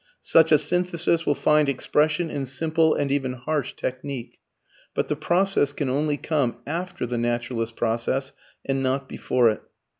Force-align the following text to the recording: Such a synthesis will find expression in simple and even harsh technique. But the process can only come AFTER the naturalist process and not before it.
Such 0.23 0.51
a 0.51 0.57
synthesis 0.57 1.27
will 1.27 1.35
find 1.35 1.69
expression 1.69 2.31
in 2.31 2.47
simple 2.47 2.95
and 2.95 3.11
even 3.11 3.33
harsh 3.33 3.73
technique. 3.73 4.39
But 4.95 5.09
the 5.09 5.15
process 5.15 5.73
can 5.73 5.89
only 5.89 6.17
come 6.17 6.55
AFTER 6.65 7.05
the 7.05 7.19
naturalist 7.19 7.75
process 7.75 8.31
and 8.65 8.81
not 8.81 9.07
before 9.07 9.51
it. 9.51 9.61